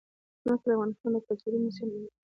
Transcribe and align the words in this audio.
ځمکه 0.43 0.65
د 0.67 0.71
افغانستان 0.75 1.11
د 1.13 1.17
کلتوري 1.27 1.57
میراث 1.63 1.77
یوه 1.79 1.87
ډېره 1.89 1.93
مهمه 1.93 2.07
برخه 2.09 2.13
ده. 2.13 2.19